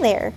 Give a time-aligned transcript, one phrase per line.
[0.00, 0.32] There.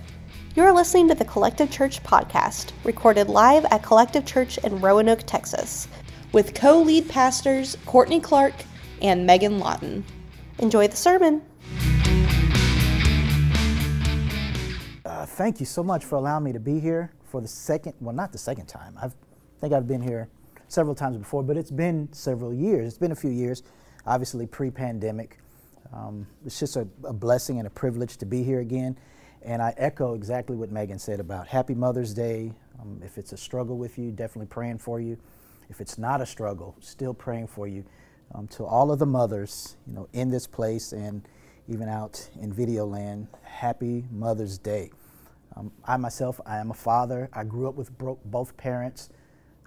[0.56, 5.88] You're listening to the Collective Church podcast, recorded live at Collective Church in Roanoke, Texas,
[6.32, 8.52] with co lead pastors Courtney Clark
[9.00, 10.04] and Megan Lawton.
[10.58, 11.40] Enjoy the sermon.
[15.06, 18.14] Uh, thank you so much for allowing me to be here for the second, well,
[18.14, 18.98] not the second time.
[19.00, 20.28] I've, I think I've been here
[20.68, 22.86] several times before, but it's been several years.
[22.86, 23.62] It's been a few years,
[24.06, 25.38] obviously pre pandemic.
[25.90, 28.98] Um, it's just a, a blessing and a privilege to be here again.
[29.44, 32.52] And I echo exactly what Megan said about Happy Mother's Day.
[32.80, 35.18] Um, if it's a struggle with you, definitely praying for you.
[35.68, 37.84] If it's not a struggle, still praying for you.
[38.34, 41.22] Um, to all of the mothers, you know, in this place and
[41.68, 44.90] even out in video land, Happy Mother's Day.
[45.56, 47.28] Um, I myself, I am a father.
[47.34, 49.10] I grew up with bro- both parents,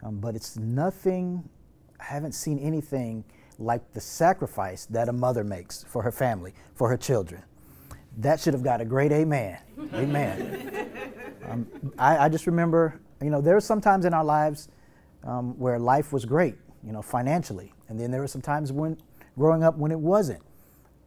[0.01, 1.47] um, but it's nothing.
[1.99, 3.23] I haven't seen anything
[3.59, 7.43] like the sacrifice that a mother makes for her family, for her children
[8.17, 9.57] that should have got a great amen.
[9.93, 10.63] amen.
[11.47, 11.65] Um,
[11.97, 14.67] I, I, just remember, you know, there were some times in our lives
[15.23, 17.73] um, where life was great, you know, financially.
[17.87, 18.97] And then there were some times when
[19.37, 20.41] growing up when it wasn't.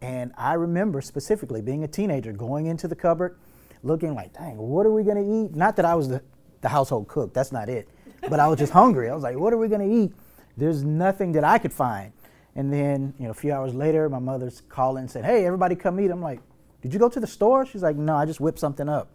[0.00, 3.36] And I remember specifically being a teenager, going into the cupboard,
[3.82, 5.54] looking like, dang, what are we going to eat?
[5.54, 6.22] Not that I was the,
[6.62, 7.86] the household cook, that's not it.
[8.28, 9.10] But I was just hungry.
[9.10, 10.12] I was like, what are we going to eat?
[10.56, 12.12] There's nothing that I could find.
[12.56, 15.74] And then, you know, a few hours later, my mother's calling and said, hey, everybody
[15.74, 16.10] come eat.
[16.10, 16.40] I'm like,
[16.82, 17.66] did you go to the store?
[17.66, 19.08] She's like, No, I just whipped something up.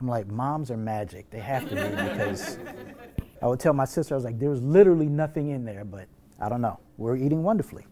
[0.00, 1.28] I'm like, Moms are magic.
[1.30, 2.58] They have to be because
[3.42, 6.06] I would tell my sister, I was like, There was literally nothing in there, but
[6.40, 6.78] I don't know.
[6.96, 7.86] We're eating wonderfully.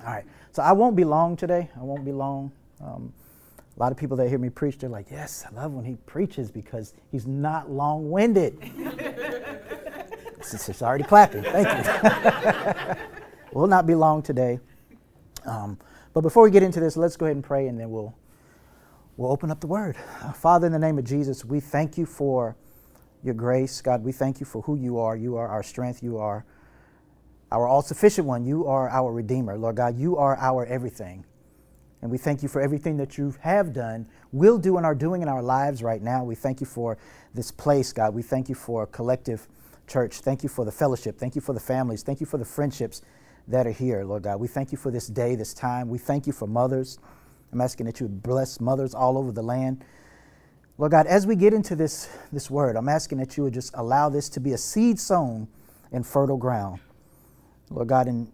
[0.00, 0.24] All right.
[0.52, 1.70] So I won't be long today.
[1.78, 2.52] I won't be long.
[2.80, 3.12] Um,
[3.76, 5.96] a lot of people that hear me preach, they're like, Yes, I love when he
[6.06, 8.58] preaches because he's not long winded.
[10.40, 11.42] it's already clapping.
[11.44, 13.02] Thank you.
[13.52, 14.58] we'll not be long today.
[15.46, 15.78] Um,
[16.18, 18.12] but before we get into this, let's go ahead and pray and then we'll,
[19.16, 19.96] we'll open up the word.
[20.20, 22.56] Uh, Father, in the name of Jesus, we thank you for
[23.22, 23.80] your grace.
[23.80, 25.14] God, we thank you for who you are.
[25.14, 26.02] You are our strength.
[26.02, 26.44] You are
[27.52, 28.44] our all sufficient one.
[28.44, 29.56] You are our Redeemer.
[29.56, 31.24] Lord God, you are our everything.
[32.02, 35.22] And we thank you for everything that you have done, will do, and are doing
[35.22, 36.24] in our lives right now.
[36.24, 36.98] We thank you for
[37.32, 38.12] this place, God.
[38.12, 39.46] We thank you for collective
[39.86, 40.18] church.
[40.18, 41.16] Thank you for the fellowship.
[41.16, 42.02] Thank you for the families.
[42.02, 43.02] Thank you for the friendships
[43.48, 44.38] that are here, Lord God.
[44.38, 45.88] We thank you for this day, this time.
[45.88, 46.98] We thank you for mothers.
[47.52, 49.84] I'm asking that you bless mothers all over the land.
[50.76, 53.72] Lord God, as we get into this, this word, I'm asking that you would just
[53.74, 55.48] allow this to be a seed sown
[55.90, 56.80] in fertile ground.
[57.70, 58.30] Lord God, and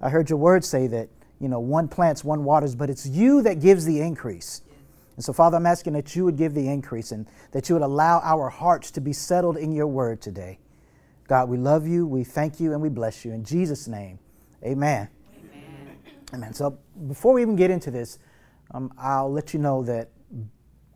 [0.00, 3.42] I heard your word say that, you know, one plants, one waters, but it's you
[3.42, 4.62] that gives the increase.
[5.16, 7.82] And so, Father, I'm asking that you would give the increase and that you would
[7.82, 10.58] allow our hearts to be settled in your word today.
[11.28, 13.32] God, we love you, we thank you, and we bless you.
[13.32, 14.18] In Jesus' name,
[14.66, 15.08] Amen.
[15.38, 15.98] Amen.
[16.34, 16.52] Amen.
[16.52, 18.18] So before we even get into this,
[18.72, 20.10] um, I'll let you know that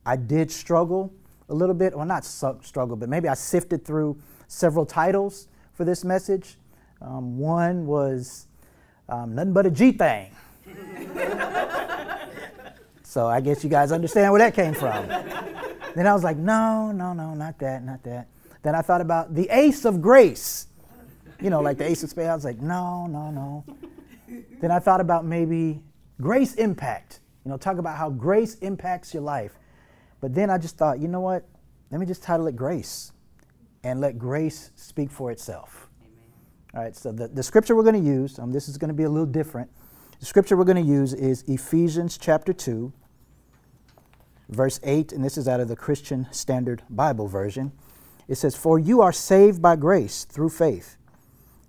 [0.05, 1.13] I did struggle
[1.49, 6.05] a little bit, or not struggle, but maybe I sifted through several titles for this
[6.05, 6.57] message.
[7.01, 8.47] Um, one was
[9.09, 10.33] um, Nothing But a G Thing.
[13.03, 15.07] so I guess you guys understand where that came from.
[15.95, 18.29] then I was like, no, no, no, not that, not that.
[18.63, 20.67] Then I thought about The Ace of Grace
[21.41, 22.29] you know, like the Ace of Spades.
[22.29, 23.65] I was like, no, no, no.
[24.61, 25.83] then I thought about maybe
[26.21, 27.21] grace impact.
[27.45, 29.59] You know, talk about how grace impacts your life.
[30.21, 31.49] But then I just thought, you know what?
[31.91, 33.13] Let me just title it Grace
[33.83, 35.89] and let grace speak for itself.
[36.03, 36.15] Amen.
[36.75, 38.95] All right, so the, the scripture we're going to use, um, this is going to
[38.95, 39.71] be a little different.
[40.21, 42.93] The scripture we're going to use is Ephesians chapter 2,
[44.51, 47.73] verse 8, and this is out of the Christian Standard Bible version.
[48.29, 50.99] It says, For you are saved by grace through faith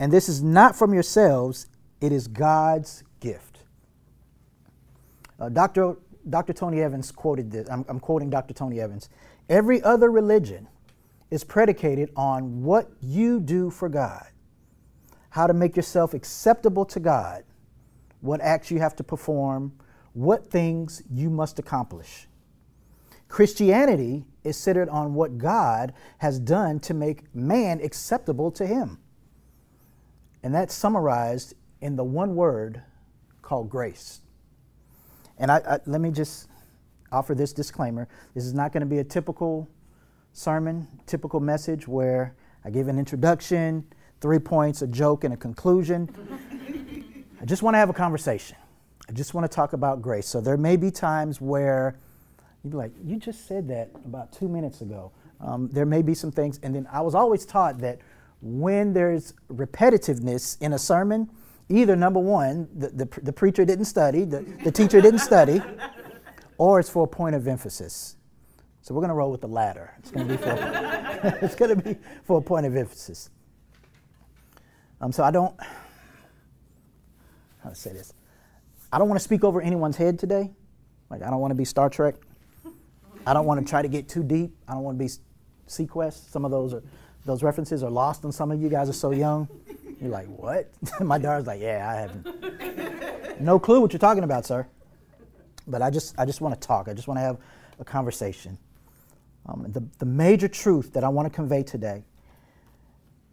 [0.02, 1.68] and this is not from yourselves,
[2.02, 3.60] it is God's gift.
[5.40, 5.96] Uh, Dr.
[6.28, 6.54] Dr.
[6.54, 7.70] Tony Evans quoted this.
[7.70, 8.56] I'm, I'm quoting Dr.
[8.56, 9.10] Tony Evans.
[9.48, 10.68] Every other religion
[11.30, 14.26] is predicated on what you do for God,
[15.30, 17.44] how to make yourself acceptable to God,
[18.22, 19.72] what acts you have to perform,
[20.14, 22.28] what things you must accomplish.
[23.28, 28.98] Christianity is centered on what God has done to make man acceptable to Him.
[30.44, 32.82] And that's summarized in the one word
[33.42, 34.22] called grace.
[35.38, 36.48] And I, I, let me just
[37.12, 39.70] offer this disclaimer this is not going to be a typical
[40.34, 43.86] sermon, typical message where I give an introduction,
[44.22, 46.10] three points, a joke, and a conclusion.
[47.42, 48.56] I just want to have a conversation.
[49.10, 50.28] I just want to talk about grace.
[50.28, 51.98] So there may be times where
[52.64, 55.12] you'd be like, you just said that about two minutes ago.
[55.42, 58.00] Um, there may be some things, and then I was always taught that
[58.42, 61.30] when there's repetitiveness in a sermon,
[61.70, 65.62] either number one, the, the, the preacher didn't study, the, the teacher didn't study,
[66.58, 68.16] or it's for a point of emphasis.
[68.82, 69.94] So we're going to roll with the latter.
[70.00, 73.30] It's going to be for, it's going to be for a point of emphasis.
[75.00, 75.56] Um, so I don't,
[77.64, 78.14] how to say this?
[78.92, 80.52] I don't want to speak over anyone's head today.
[81.10, 82.16] Like, I don't want to be Star Trek.
[83.26, 84.56] I don't want to try to get too deep.
[84.68, 85.12] I don't want to be
[85.68, 86.32] seaQuest.
[86.32, 86.84] Some of those are,
[87.26, 89.48] those references are lost on some of you guys are so young.
[90.00, 90.72] You're like, what?
[91.00, 92.98] My daughter's like, yeah, I haven't.
[93.40, 94.68] No clue what you're talking about, sir.
[95.66, 96.88] But I just, I just want to talk.
[96.88, 97.38] I just want to have
[97.80, 98.56] a conversation.
[99.48, 102.04] Um, the, the major truth that I want to convey today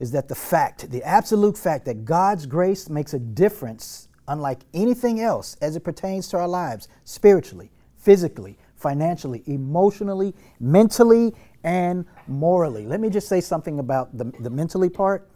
[0.01, 5.21] is that the fact, the absolute fact that God's grace makes a difference unlike anything
[5.21, 11.35] else as it pertains to our lives, spiritually, physically, financially, emotionally, mentally,
[11.69, 12.87] and morally.
[12.87, 15.29] Let me just say something about the, the mentally part.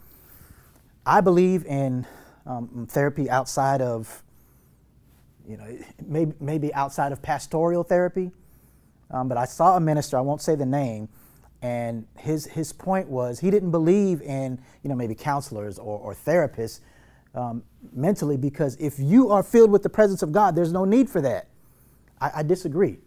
[1.04, 2.06] I believe in
[2.46, 4.22] um, therapy outside of,
[5.46, 8.30] you know, maybe, maybe outside of pastoral therapy.
[9.10, 11.10] Um, but I saw a minister, I won't say the name,
[11.60, 16.14] and his, his point was he didn't believe in, you know, maybe counselors or, or
[16.14, 16.80] therapists
[17.34, 17.62] um,
[17.92, 21.20] mentally because if you are filled with the presence of God, there's no need for
[21.20, 21.48] that.
[22.22, 23.00] I, I disagree.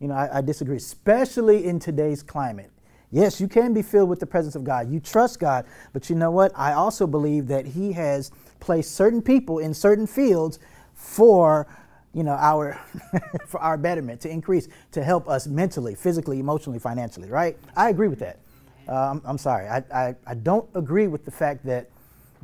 [0.00, 2.70] You know, I, I disagree, especially in today's climate.
[3.12, 4.90] Yes, you can be filled with the presence of God.
[4.90, 6.52] You trust God, but you know what?
[6.54, 8.30] I also believe that He has
[8.60, 10.58] placed certain people in certain fields
[10.94, 11.66] for
[12.12, 12.80] you know our
[13.46, 18.08] for our betterment to increase to help us mentally physically emotionally financially right i agree
[18.08, 18.40] with that
[18.88, 21.88] uh, I'm, I'm, sorry I, I, I don't agree with the fact that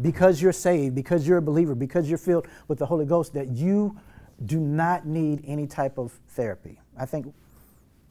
[0.00, 3.48] because you're saved because you're a believer because you're filled with the holy ghost that
[3.48, 3.98] you
[4.44, 7.34] do not need any type of therapy i think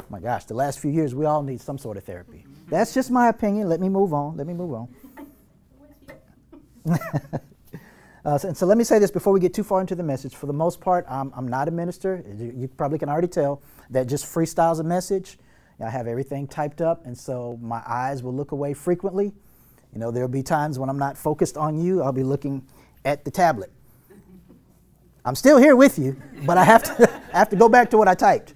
[0.09, 3.11] my gosh the last few years we all need some sort of therapy that's just
[3.11, 4.87] my opinion let me move on let me move on
[8.25, 10.35] Uh, so, so, let me say this before we get too far into the message.
[10.35, 12.23] For the most part, I'm, I'm not a minister.
[12.35, 13.61] You, you, probably can already tell
[13.91, 15.37] that just freestyles a message.
[15.79, 19.31] I have everything typed up, and so my eyes will look away frequently.
[19.93, 22.01] You know, there'll be times when I'm not focused on you.
[22.01, 22.65] I'll be looking
[23.03, 23.71] at the tablet.
[25.23, 27.97] I'm still here with you, but I have to I have to go back to
[27.97, 28.54] what I typed.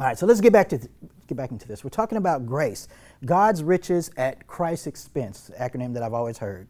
[0.00, 0.90] All right, so let's get back to th-
[1.26, 1.84] get back into this.
[1.84, 2.88] We're talking about grace,
[3.26, 6.68] God's riches at Christ's expense, acronym that I've always heard.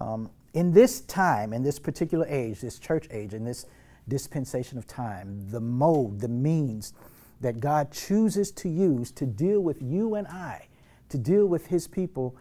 [0.00, 3.66] Um, in this time, in this particular age, this church age, in this
[4.06, 6.92] dispensation of time, the mode, the means
[7.40, 10.68] that God chooses to use to deal with you and I,
[11.08, 12.36] to deal with His people,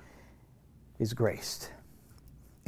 [0.99, 1.71] is grace.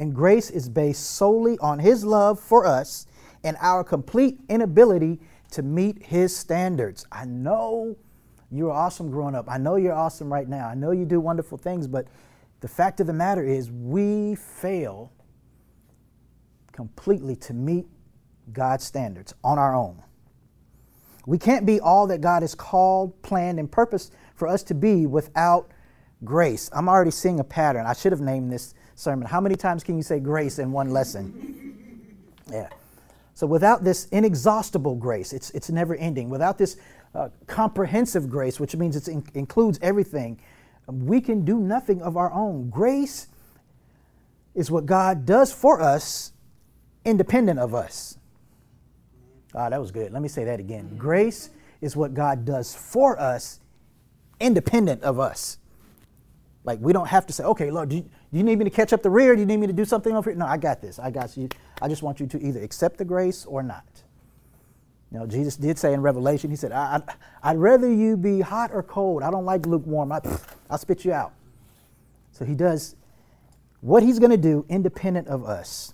[0.00, 3.06] And grace is based solely on His love for us
[3.44, 5.20] and our complete inability
[5.52, 7.06] to meet His standards.
[7.12, 7.96] I know
[8.50, 9.46] you were awesome growing up.
[9.48, 10.68] I know you're awesome right now.
[10.68, 12.06] I know you do wonderful things, but
[12.60, 15.12] the fact of the matter is, we fail
[16.72, 17.86] completely to meet
[18.52, 20.02] God's standards on our own.
[21.26, 25.06] We can't be all that God has called, planned, and purposed for us to be
[25.06, 25.70] without
[26.24, 26.68] grace.
[26.72, 27.86] I'm already seeing a pattern.
[27.86, 29.26] I should have named this sermon.
[29.26, 31.68] How many times can you say grace in one lesson?
[32.50, 32.68] Yeah.
[33.34, 36.28] So without this inexhaustible grace, it's, it's never ending.
[36.28, 36.76] Without this
[37.14, 40.40] uh, comprehensive grace, which means it in- includes everything,
[40.86, 42.68] we can do nothing of our own.
[42.68, 43.28] Grace
[44.54, 46.32] is what God does for us
[47.04, 48.18] independent of us.
[49.54, 50.12] Ah, that was good.
[50.12, 50.96] Let me say that again.
[50.96, 53.60] Grace is what God does for us,
[54.40, 55.58] independent of us.
[56.64, 58.70] Like we don't have to say, okay, Lord, do you, do you, need me to
[58.70, 59.34] catch up the rear?
[59.34, 60.38] Do you need me to do something over here?
[60.38, 60.98] No, I got this.
[60.98, 61.50] I got you.
[61.82, 63.84] I just want you to either accept the grace or not.
[65.10, 67.02] You know, Jesus did say in Revelation, He said, I,
[67.44, 69.22] would rather you be hot or cold.
[69.22, 70.12] I don't like lukewarm.
[70.12, 70.20] I,
[70.70, 71.34] I'll spit you out.
[72.30, 72.96] So He does
[73.82, 75.92] what He's going to do independent of us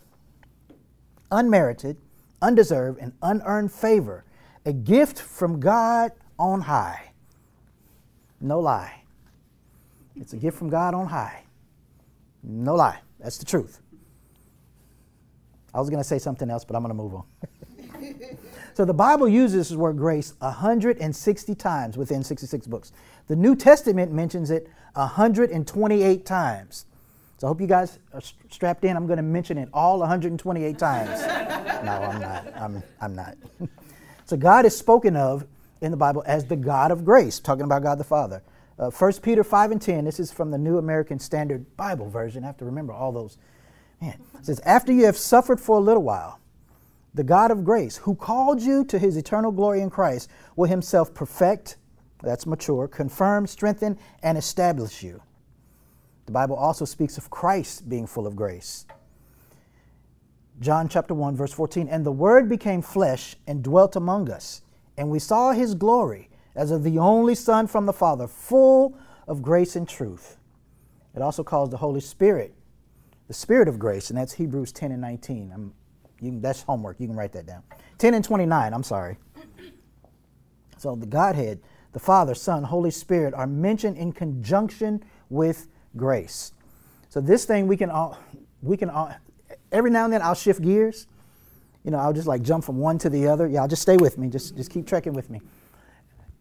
[1.32, 1.96] unmerited,
[2.40, 4.24] undeserved, and unearned favor,
[4.64, 7.12] a gift from God on high.
[8.40, 9.02] No lie.
[10.16, 11.44] It's a gift from God on high.
[12.42, 13.00] No lie.
[13.20, 13.80] That's the truth.
[15.74, 17.24] I was going to say something else, but I'm going to move on.
[18.74, 22.92] so the Bible uses this word grace 160 times within 66 books.
[23.26, 26.86] The New Testament mentions it 128 times.
[27.38, 28.96] So I hope you guys are strapped in.
[28.96, 31.20] I'm going to mention it all 128 times.
[31.84, 32.52] no, I'm not.
[32.56, 33.36] I'm, I'm not.
[34.24, 35.46] so God is spoken of
[35.80, 38.42] in the Bible as the God of grace, talking about God the Father.
[38.78, 42.44] Uh, 1 Peter 5 and 10, this is from the New American Standard Bible version.
[42.44, 43.36] I have to remember all those.
[44.00, 46.38] Man, it says, After you have suffered for a little while,
[47.12, 51.12] the God of grace, who called you to his eternal glory in Christ, will himself
[51.12, 51.76] perfect,
[52.22, 55.22] that's mature, confirm, strengthen, and establish you.
[56.26, 58.86] The Bible also speaks of Christ being full of grace.
[60.60, 64.62] John chapter 1 verse 14 and the word became flesh and dwelt among us
[64.96, 69.40] and we saw his glory as of the only Son from the Father, full of
[69.42, 70.36] grace and truth.
[71.14, 72.54] It also calls the Holy Spirit
[73.28, 75.72] the Spirit of grace, and that's Hebrews 10 and 19.
[76.18, 76.98] Can, that's homework.
[76.98, 77.62] You can write that down.
[77.98, 79.18] 10 and 29, I'm sorry.
[80.78, 81.60] So the Godhead,
[81.92, 86.52] the Father, Son, Holy Spirit are mentioned in conjunction with grace.
[87.10, 88.18] So this thing we can all,
[88.62, 89.14] we can all,
[89.70, 91.06] every now and then I'll shift gears.
[91.84, 93.46] You know, I'll just like jump from one to the other.
[93.46, 94.28] Yeah, I'll just stay with me.
[94.28, 95.40] Just, just keep trekking with me.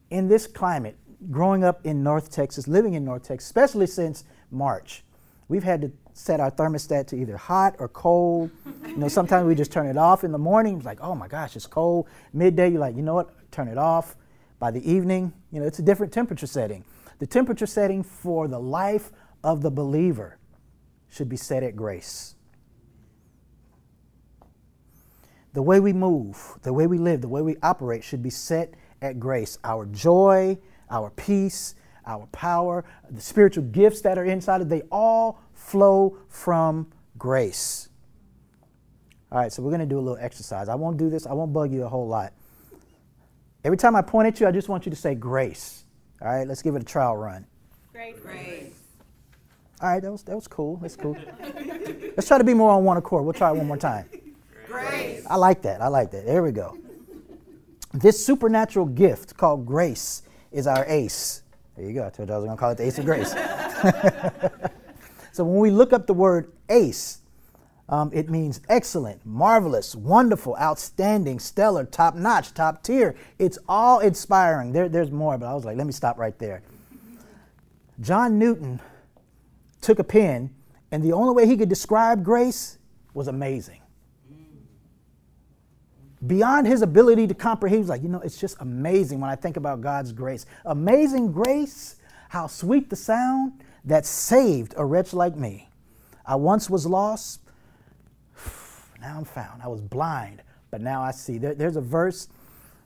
[0.10, 0.98] In this climate,
[1.32, 5.04] growing up in North Texas, living in North Texas, especially since March,
[5.48, 8.50] we've had to set our thermostat to either hot or cold.
[8.88, 10.78] You know, sometimes we just turn it off in the morning.
[10.78, 12.08] It's like, oh my gosh, it's cold.
[12.34, 13.52] Midday, you're like, you know what?
[13.52, 14.16] Turn it off.
[14.60, 16.84] By the evening, you know, it's a different temperature setting.
[17.20, 19.12] The temperature setting for the life
[19.44, 20.40] of the believer
[21.10, 22.36] should be set at grace.
[25.54, 28.74] The way we move, the way we live, the way we operate should be set
[29.02, 29.58] at grace.
[29.64, 30.58] Our joy,
[30.90, 31.76] our peace,
[32.06, 37.90] our power, the spiritual gifts that are inside of, they all flow from grace.
[39.32, 40.70] All right, so we're going to do a little exercise.
[40.70, 42.34] I won't do this, I won't bug you a whole lot.
[43.64, 45.84] Every time I point at you, I just want you to say grace.
[46.22, 47.46] All right, let's give it a trial run.
[47.92, 48.16] Grace.
[48.22, 48.74] Grace.
[49.82, 50.78] All right, that was, that was cool.
[50.78, 51.18] That's cool.
[52.16, 53.26] let's try to be more on one accord.
[53.26, 54.10] We'll try it one more time.
[54.66, 55.26] Grace.
[55.30, 55.82] I like that.
[55.82, 56.26] I like that.
[56.26, 56.78] There we go.
[57.94, 61.44] This supernatural gift called grace is our ace.
[61.76, 62.08] There you go.
[62.08, 63.34] I told you I was going to call it the ace of grace.
[65.38, 67.20] So when we look up the word ace,
[67.90, 73.16] um, it means excellent, marvelous, wonderful, outstanding, stellar, top notch, top tier.
[73.38, 74.72] It's all inspiring.
[74.74, 76.64] There, there's more, but I was like, let me stop right there.
[78.02, 78.82] John Newton
[79.80, 80.50] took a pen,
[80.90, 82.80] and the only way he could describe grace
[83.14, 83.82] was amazing.
[86.28, 89.36] Beyond his ability to comprehend, he was like, you know, it's just amazing when I
[89.36, 90.46] think about God's grace.
[90.66, 91.96] Amazing grace,
[92.30, 95.70] how sweet the sound that saved a wretch like me.
[96.26, 97.42] I once was lost,
[99.00, 99.62] now I'm found.
[99.62, 100.42] I was blind,
[100.72, 101.38] but now I see.
[101.38, 102.28] There, there's a verse,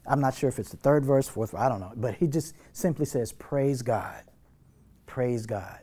[0.05, 2.53] I'm not sure if it's the third verse, fourth, I don't know, but he just
[2.73, 4.23] simply says, Praise God.
[5.07, 5.79] Praise God.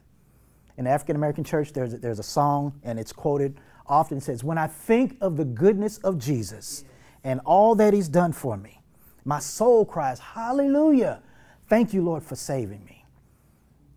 [0.76, 4.44] In the African American church, there's a, there's a song, and it's quoted often says,
[4.44, 6.84] When I think of the goodness of Jesus
[7.24, 8.80] and all that he's done for me,
[9.24, 11.22] my soul cries, Hallelujah.
[11.68, 13.04] Thank you, Lord, for saving me.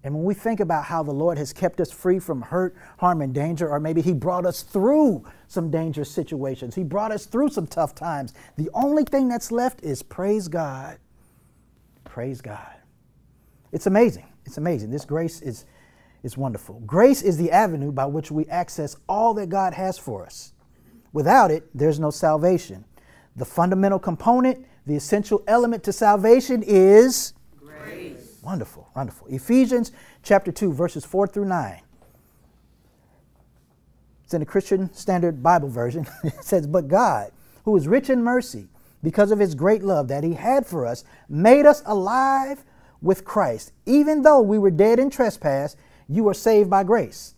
[0.04, 3.22] And when we think about how the Lord has kept us free from hurt, harm,
[3.22, 7.50] and danger, or maybe He brought us through some dangerous situations, He brought us through
[7.50, 10.98] some tough times, the only thing that's left is praise God.
[12.04, 12.74] Praise God.
[13.72, 14.25] It's amazing.
[14.46, 14.90] It's amazing.
[14.90, 15.66] This grace is,
[16.24, 16.82] is wonderful.
[16.86, 20.54] Grace is the avenue by which we access all that God has for us.
[21.13, 22.86] Without it, there's no salvation.
[23.35, 28.39] The fundamental component, the essential element to salvation is grace.
[28.43, 29.27] Wonderful, wonderful.
[29.27, 29.91] Ephesians
[30.23, 31.81] chapter 2, verses 4 through 9.
[34.23, 36.07] It's in the Christian Standard Bible version.
[36.23, 37.31] it says, But God,
[37.65, 38.67] who is rich in mercy,
[39.03, 42.63] because of his great love that he had for us, made us alive
[43.01, 43.73] with Christ.
[43.85, 45.75] Even though we were dead in trespass,
[46.07, 47.35] you are saved by grace.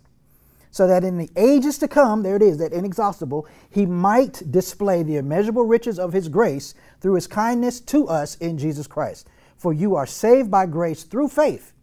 [0.73, 5.03] So that in the ages to come, there it is, that inexhaustible, he might display
[5.03, 9.27] the immeasurable riches of his grace through his kindness to us in Jesus Christ.
[9.55, 11.73] For you are saved by grace through faith.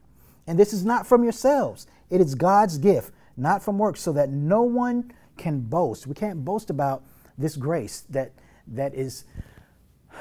[0.44, 4.30] And this is not from yourselves, it is God's gift, not from works, so that
[4.30, 6.09] no one can boast.
[6.09, 7.04] We can't boast about
[7.38, 8.32] this grace that,
[8.66, 9.25] that is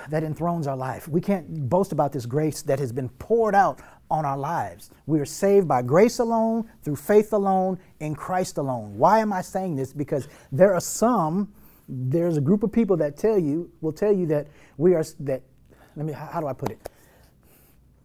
[0.10, 1.08] that enthrones our life.
[1.08, 4.90] We can't boast about this grace that has been poured out on our lives.
[5.06, 8.98] We are saved by grace alone, through faith alone, in Christ alone.
[8.98, 9.94] Why am I saying this?
[9.94, 11.54] Because there are some,
[11.88, 15.44] there's a group of people that tell you, will tell you that we are, that,
[15.96, 16.90] let me, how do I put it?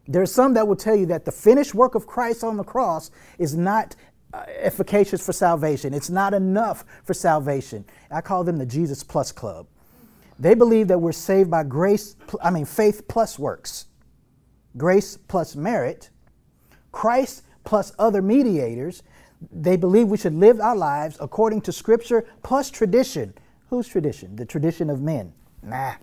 [0.06, 3.10] There's some that will tell you that the finished work of Christ on the cross
[3.38, 3.96] is not
[4.34, 5.94] uh, efficacious for salvation.
[5.94, 7.86] It's not enough for salvation.
[8.10, 9.66] I call them the Jesus Plus Club.
[10.38, 13.86] They believe that we're saved by grace, I mean, faith plus works,
[14.76, 16.10] grace plus merit,
[16.92, 19.02] Christ plus other mediators.
[19.52, 23.34] They believe we should live our lives according to Scripture plus tradition.
[23.70, 24.36] Whose tradition?
[24.36, 25.32] The tradition of men.
[25.62, 25.94] Nah,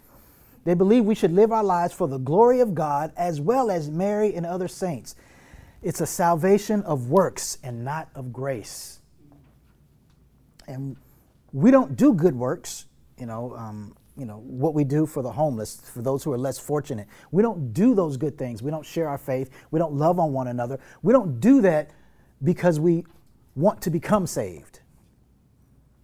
[0.63, 3.89] they believe we should live our lives for the glory of God as well as
[3.89, 5.15] Mary and other saints.
[5.81, 8.99] It's a salvation of works and not of grace.
[10.67, 10.95] And
[11.51, 12.85] we don't do good works,
[13.17, 16.37] you know, um, you know, what we do for the homeless, for those who are
[16.37, 17.07] less fortunate.
[17.31, 18.61] We don't do those good things.
[18.61, 19.49] We don't share our faith.
[19.71, 20.79] We don't love on one another.
[21.01, 21.91] We don't do that
[22.43, 23.05] because we
[23.55, 24.81] want to become saved,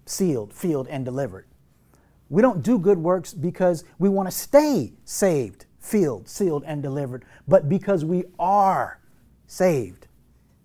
[0.06, 1.46] sealed, filled, and delivered.
[2.30, 7.26] We don't do good works because we want to stay saved, filled, sealed, and delivered,
[7.48, 9.00] but because we are
[9.48, 10.08] saved,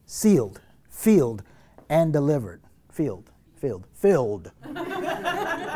[0.07, 1.43] sealed, filled,
[1.89, 2.63] and delivered.
[2.91, 4.51] Filled, filled, filled.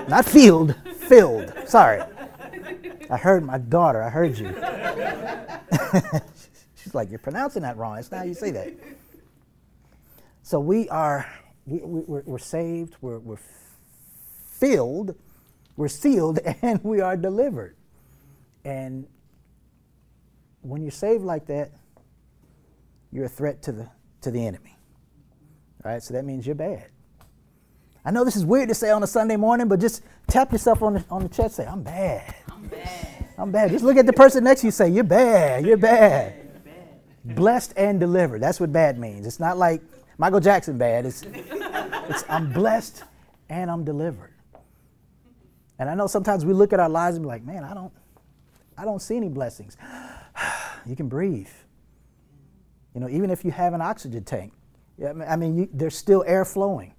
[0.08, 0.74] Not filled,
[1.08, 1.52] filled.
[1.66, 2.02] Sorry.
[3.10, 4.54] I heard my daughter, I heard you.
[6.82, 7.96] She's like, You're pronouncing that wrong.
[7.96, 8.74] That's not how you say that.
[10.42, 11.28] So we are,
[11.66, 13.40] we, are we, saved, we're, we're
[14.60, 15.16] filled,
[15.76, 17.76] we're sealed, and we are delivered.
[18.64, 19.06] And
[20.62, 21.72] when you're saved like that,
[23.12, 23.88] you're a threat to the,
[24.22, 24.76] to the enemy.
[25.84, 26.88] Right, so that means you're bad.
[28.06, 30.80] I know this is weird to say on a Sunday morning, but just tap yourself
[30.80, 32.36] on the, on the chest say, I'm bad.
[32.48, 33.28] I'm bad.
[33.36, 33.70] I'm bad.
[33.72, 35.66] Just look at the person next to you say, You're bad.
[35.66, 36.34] You're bad.
[37.24, 38.40] Blessed and delivered.
[38.40, 39.26] That's what bad means.
[39.26, 39.82] It's not like
[40.18, 41.04] Michael Jackson bad.
[41.04, 43.02] It's, it's I'm blessed
[43.48, 44.32] and I'm delivered.
[45.80, 47.92] And I know sometimes we look at our lives and be like, man, I don't,
[48.78, 49.76] I don't see any blessings.
[50.86, 51.50] you can breathe.
[52.94, 54.52] You know, even if you have an oxygen tank,
[55.04, 56.94] I mean, you, there's still air flowing.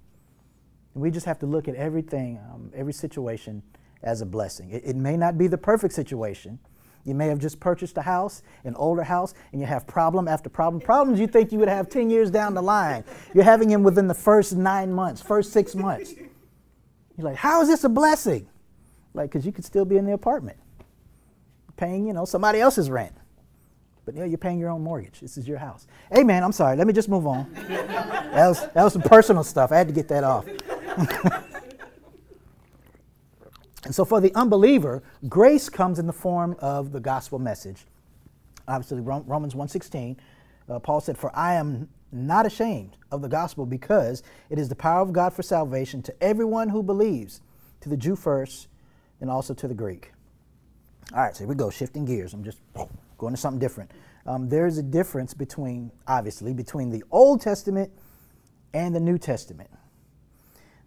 [0.98, 3.62] And we just have to look at everything, um, every situation
[4.02, 4.72] as a blessing.
[4.72, 6.58] It, it, may not be the perfect situation.
[7.04, 10.50] You may have just purchased a house, an older house, and you have problem after
[10.50, 10.82] problem.
[10.82, 13.04] Problems you think you would have 10 years down the line.
[13.32, 16.14] You're having them within the first nine months, first six months.
[17.16, 18.48] You're like, how is this a blessing?
[19.14, 20.58] Like, because you could still be in the apartment
[21.76, 23.14] paying, you know, somebody else's rent.
[24.04, 25.20] But know, you're paying your own mortgage.
[25.20, 25.86] This is your house.
[26.10, 26.76] Hey, man, I'm sorry.
[26.76, 27.52] Let me just move on.
[27.68, 29.70] that, was, that was some personal stuff.
[29.70, 30.44] I had to get that off.
[30.98, 31.08] And
[33.94, 37.84] so for the unbeliever, grace comes in the form of the gospel message.
[38.66, 40.16] Obviously, Romans 1.16,
[40.68, 44.74] uh, Paul said, For I am not ashamed of the gospel because it is the
[44.74, 47.40] power of God for salvation to everyone who believes,
[47.80, 48.68] to the Jew first,
[49.20, 50.12] and also to the Greek.
[51.14, 52.34] All right, so here we go, shifting gears.
[52.34, 52.58] I'm just
[53.16, 53.90] going to something different.
[54.26, 57.90] Um, there's a difference between, obviously, between the Old Testament
[58.74, 59.70] and the New Testament.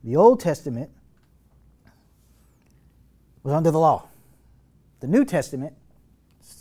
[0.03, 0.89] The Old Testament
[3.43, 4.07] was under the law.
[4.99, 5.73] The New Testament,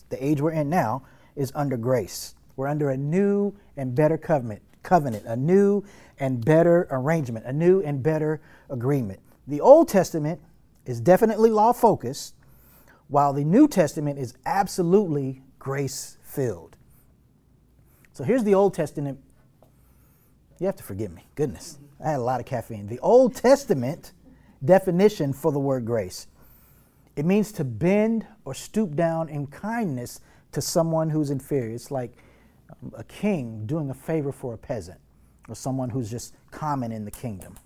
[0.09, 1.03] the age we're in now,
[1.37, 2.35] is under grace.
[2.57, 5.85] We're under a new and better covenant, covenant, a new
[6.19, 9.21] and better arrangement, a new and better agreement.
[9.47, 10.41] The Old Testament
[10.85, 12.35] is definitely law focused,
[13.09, 16.77] while the New Testament is absolutely grace filled.
[18.13, 19.19] So here's the Old Testament.
[20.61, 21.25] You have to forgive me.
[21.35, 22.87] Goodness, I had a lot of caffeine.
[22.87, 24.13] The Old Testament
[24.65, 26.29] definition for the word grace
[27.17, 30.21] it means to bend or stoop down in kindness
[30.53, 31.75] to someone who's inferior.
[31.75, 32.13] It's like
[32.95, 34.99] a king doing a favor for a peasant
[35.49, 37.57] or someone who's just common in the kingdom.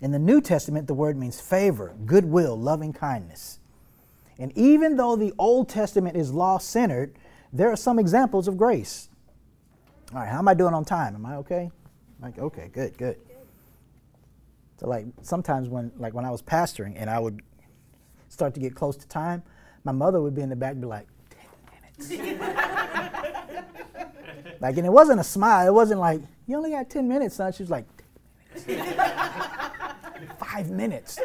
[0.00, 3.58] In the New Testament, the word means favor, goodwill, loving kindness.
[4.38, 7.16] And even though the Old Testament is law centered,
[7.52, 9.08] there are some examples of grace.
[10.12, 11.14] All right, how am I doing on time?
[11.14, 11.70] Am I okay?
[12.20, 13.16] Like, okay, good, good.
[14.78, 17.42] So like sometimes when like when I was pastoring and I would
[18.28, 19.42] start to get close to time,
[19.84, 21.06] my mother would be in the back be like,
[21.98, 22.38] 10 minutes.
[24.60, 25.66] like, and it wasn't a smile.
[25.66, 27.52] It wasn't like, you only got 10 minutes, son.
[27.52, 27.84] She was like,
[30.38, 31.18] five minutes.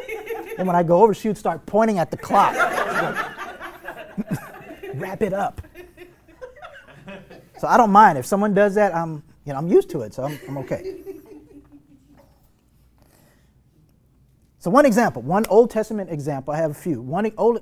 [0.58, 2.54] And when I go over, she would start pointing at the clock.
[4.94, 5.60] Wrap it up.
[7.58, 8.94] So I don't mind if someone does that.
[8.94, 10.96] I'm, you know, I'm used to it, so I'm, I'm okay.
[14.58, 16.54] So one example, one Old Testament example.
[16.54, 17.02] I have a few.
[17.02, 17.60] One Old,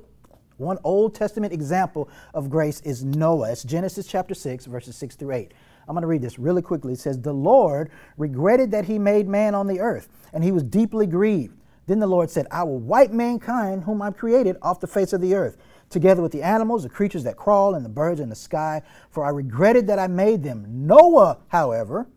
[0.57, 3.50] one Old Testament example of grace is Noah.
[3.50, 5.52] It's Genesis chapter 6, verses 6 through 8.
[5.88, 6.92] I'm going to read this really quickly.
[6.92, 10.62] It says, The Lord regretted that he made man on the earth, and he was
[10.62, 11.57] deeply grieved.
[11.88, 15.20] Then the Lord said, I will wipe mankind, whom I've created, off the face of
[15.20, 15.57] the earth,
[15.92, 19.24] together with the animals, the creatures that crawl, and the birds in the sky, for
[19.24, 20.87] I regretted that I made them.
[20.87, 22.09] Noah, however,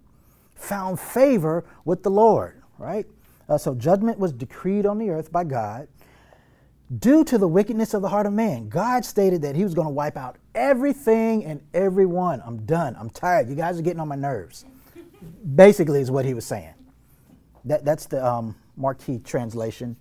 [0.55, 3.05] found favor with the Lord, right?
[3.47, 5.87] Uh, so judgment was decreed on the earth by God
[6.99, 8.69] due to the wickedness of the heart of man.
[8.69, 12.41] God stated that he was going to wipe out everything and everyone.
[12.45, 12.95] I'm done.
[12.99, 13.49] I'm tired.
[13.49, 14.65] You guys are getting on my nerves.
[15.55, 16.73] Basically, is what he was saying.
[17.65, 19.95] That, that's the um, Marquee translation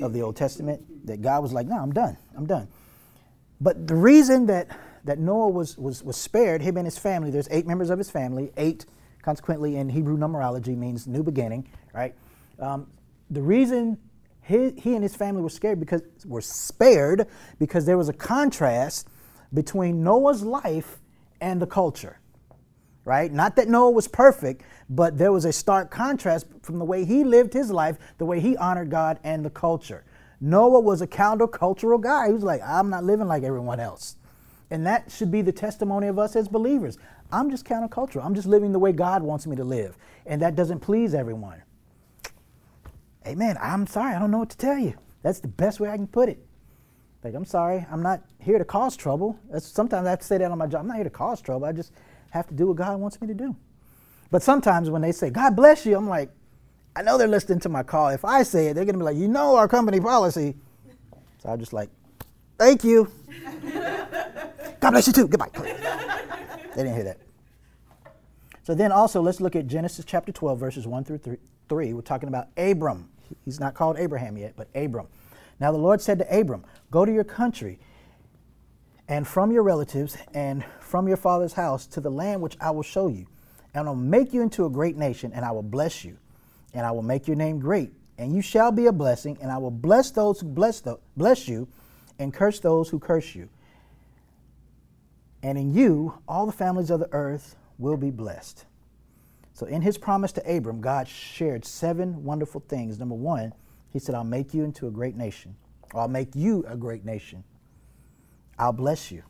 [0.00, 2.16] of the Old Testament, that God was like, no, I'm done.
[2.36, 2.68] I'm done.
[3.60, 7.48] But the reason that, that Noah was, was, was spared, him and his family, there's
[7.50, 8.52] eight members of his family.
[8.56, 8.86] Eight,
[9.22, 12.14] consequently, in Hebrew numerology means new beginning, right?
[12.58, 12.88] Um,
[13.30, 13.98] the reason
[14.42, 17.26] he, he and his family were scared because were spared
[17.58, 19.08] because there was a contrast
[19.52, 20.98] between Noah's life
[21.40, 22.20] and the culture
[23.06, 23.32] right?
[23.32, 27.22] Not that Noah was perfect, but there was a stark contrast from the way he
[27.24, 30.04] lived his life, the way he honored God and the culture.
[30.40, 32.28] Noah was a countercultural guy.
[32.28, 34.16] He was like, I'm not living like everyone else.
[34.70, 36.98] And that should be the testimony of us as believers.
[37.32, 38.24] I'm just countercultural.
[38.24, 39.96] I'm just living the way God wants me to live.
[40.26, 41.62] And that doesn't please everyone.
[43.26, 43.56] Amen.
[43.60, 44.14] I'm sorry.
[44.14, 44.94] I don't know what to tell you.
[45.22, 46.44] That's the best way I can put it.
[47.24, 47.84] Like, I'm sorry.
[47.90, 49.38] I'm not here to cause trouble.
[49.50, 50.82] That's, sometimes I have to say that on my job.
[50.82, 51.66] I'm not here to cause trouble.
[51.66, 51.92] I just
[52.30, 53.56] have to do what God wants me to do.
[54.30, 56.30] But sometimes when they say, God bless you, I'm like,
[56.96, 58.08] I know they're listening to my call.
[58.08, 60.56] If I say it, they're going to be like, you know our company policy.
[61.42, 61.90] So I'm just like,
[62.58, 63.12] thank you.
[64.80, 65.28] God bless you too.
[65.28, 65.50] Goodbye.
[65.54, 67.18] they didn't hear that.
[68.62, 71.20] So then also, let's look at Genesis chapter 12, verses 1 through
[71.68, 71.92] 3.
[71.92, 73.10] We're talking about Abram.
[73.44, 75.08] He's not called Abraham yet, but Abram.
[75.60, 77.78] Now the Lord said to Abram, Go to your country
[79.06, 82.82] and from your relatives and from your father's house to the land which I will
[82.82, 83.26] show you.
[83.74, 86.16] And I'll make you into a great nation, and I will bless you,
[86.76, 89.56] and I will make your name great, and you shall be a blessing, and I
[89.56, 91.66] will bless those who bless, the, bless you,
[92.18, 93.48] and curse those who curse you.
[95.42, 98.66] And in you, all the families of the earth will be blessed.
[99.54, 102.98] So, in his promise to Abram, God shared seven wonderful things.
[102.98, 103.54] Number one,
[103.90, 105.56] he said, I'll make you into a great nation,
[105.94, 107.42] I'll make you a great nation.
[108.58, 109.22] I'll bless you.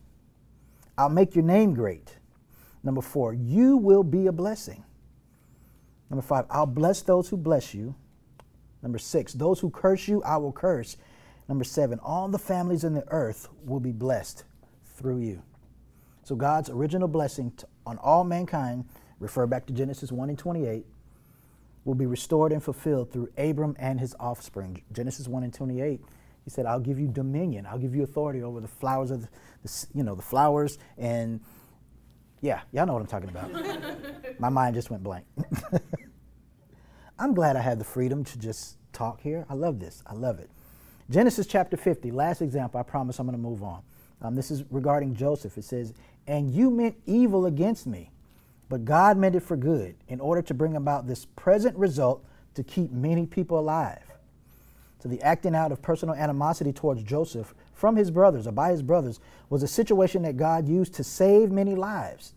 [0.99, 2.17] I'll make your name great.
[2.83, 4.85] Number four, you will be a blessing.
[6.11, 7.95] Number five, I'll bless those who bless you.
[8.83, 10.97] Number six, those who curse you, I will curse.
[11.49, 14.45] Number seven, all the families in the earth will be blessed
[14.85, 15.43] through you.
[16.25, 17.53] So God's original blessing
[17.87, 18.85] on all mankind,
[19.21, 20.85] refer back to Genesis 1 and 28,
[21.85, 24.83] will be restored and fulfilled through Abram and his offspring.
[24.93, 26.01] Genesis 1 and 28,
[26.45, 27.65] he said, I'll give you dominion.
[27.65, 29.29] I'll give you authority over the flowers of the,
[29.63, 31.41] the you know, the flowers and
[32.41, 34.41] yeah, y'all know what I'm talking about.
[34.41, 35.25] My mind just went blank.
[37.19, 39.47] I'm glad I had the freedom to just talk here.
[39.49, 40.03] I love this.
[40.07, 40.51] I love it.
[41.09, 42.79] Genesis chapter 50, last example.
[42.79, 43.83] I promise I'm going to move on.
[44.21, 45.57] Um, this is regarding Joseph.
[45.57, 45.95] It says,
[46.27, 48.11] And you meant evil against me,
[48.69, 52.63] but God meant it for good, in order to bring about this present result to
[52.63, 54.03] keep many people alive.
[55.07, 58.83] So the acting out of personal animosity towards Joseph from his brothers or by his
[58.83, 62.35] brothers was a situation that God used to save many lives.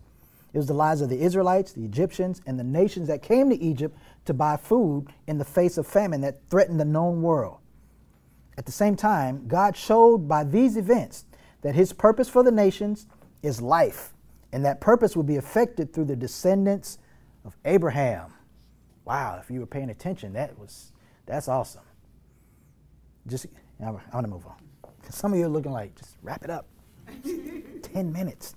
[0.53, 3.59] It was the lives of the Israelites, the Egyptians, and the nations that came to
[3.59, 7.57] Egypt to buy food in the face of famine that threatened the known world.
[8.55, 11.25] At the same time, God showed by these events
[11.61, 13.07] that his purpose for the nations
[13.41, 14.13] is life,
[14.53, 16.99] and that purpose will be effected through the descendants
[17.43, 18.31] of Abraham.
[19.05, 20.91] Wow, if you were paying attention, that was
[21.25, 21.81] that's awesome.
[23.29, 23.45] Just
[23.79, 24.55] I'm, I'm gonna move on.
[24.99, 26.67] Because Some of you are looking like, just wrap it up.
[27.23, 28.55] 10 minutes.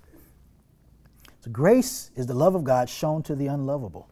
[1.40, 4.08] So grace is the love of God shown to the unlovable,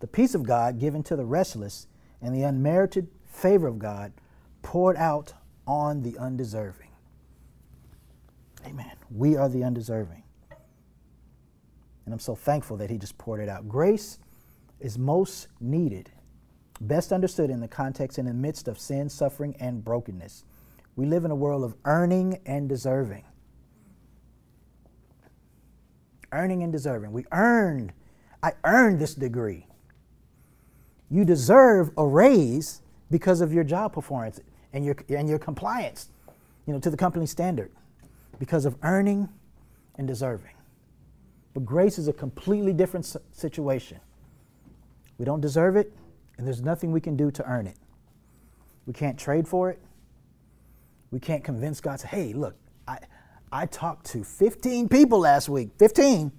[0.00, 1.86] the peace of God given to the restless,
[2.22, 4.12] and the unmerited favor of God
[4.62, 5.32] poured out
[5.66, 6.90] on the undeserving.
[8.66, 8.92] Amen.
[9.10, 10.22] We are the undeserving.
[12.04, 13.68] And I'm so thankful that He just poured it out.
[13.68, 14.18] Grace
[14.80, 16.10] is most needed,
[16.80, 20.44] best understood in the context in the midst of sin, suffering, and brokenness.
[20.96, 23.24] We live in a world of earning and deserving.
[26.32, 27.12] Earning and deserving.
[27.12, 27.92] We earned,
[28.42, 29.66] I earned this degree.
[31.10, 34.40] You deserve a raise because of your job performance
[34.72, 36.08] and your, and your compliance
[36.66, 37.70] you know, to the company standard
[38.38, 39.28] because of earning
[39.96, 40.54] and deserving.
[41.52, 43.98] But grace is a completely different situation.
[45.18, 45.92] We don't deserve it,
[46.40, 47.76] and there's nothing we can do to earn it.
[48.86, 49.78] We can't trade for it.
[51.10, 52.56] We can't convince God to, hey, look,
[52.88, 52.98] I,
[53.52, 55.68] I talked to 15 people last week.
[55.78, 56.32] 15.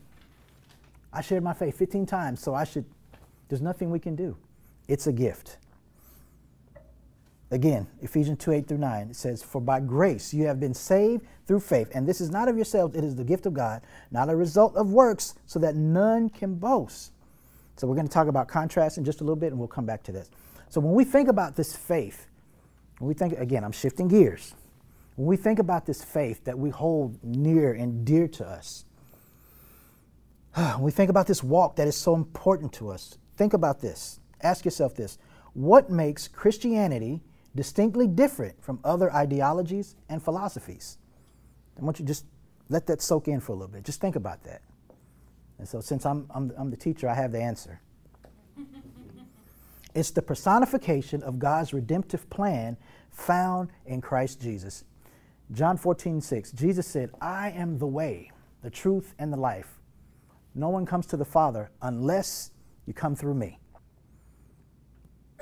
[1.14, 2.86] I shared my faith 15 times, so I should,
[3.48, 4.36] there's nothing we can do.
[4.88, 5.60] It's a gift.
[7.52, 11.24] Again, Ephesians 2 8 through 9, it says, For by grace you have been saved
[11.46, 11.92] through faith.
[11.94, 14.76] And this is not of yourselves, it is the gift of God, not a result
[14.76, 17.12] of works, so that none can boast.
[17.78, 19.86] So we're going to talk about contrast in just a little bit, and we'll come
[19.86, 20.30] back to this.
[20.70, 22.28] So when we think about this faith,
[23.00, 24.54] when we think, again, I'm shifting gears.
[25.16, 28.86] When we think about this faith that we hold near and dear to us,
[30.54, 34.20] when we think about this walk that is so important to us, think about this.
[34.42, 35.18] Ask yourself this
[35.54, 37.22] What makes Christianity
[37.56, 40.98] distinctly different from other ideologies and philosophies.
[41.80, 42.26] I want you to just
[42.70, 43.84] let that soak in for a little bit.
[43.84, 44.62] Just think about that.
[45.62, 47.80] And so, since I'm, I'm, I'm the teacher, I have the answer.
[49.94, 52.78] it's the personification of God's redemptive plan
[53.12, 54.86] found in Christ Jesus.
[55.52, 58.32] John 14, 6, Jesus said, I am the way,
[58.64, 59.80] the truth, and the life.
[60.56, 62.50] No one comes to the Father unless
[62.88, 63.60] you come through me.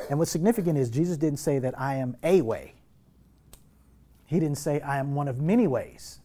[0.09, 2.73] And what's significant is Jesus didn't say that I am a way.
[4.25, 6.19] He didn't say, I am one of many ways,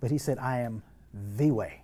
[0.00, 0.82] but he said, I am
[1.14, 1.82] the way.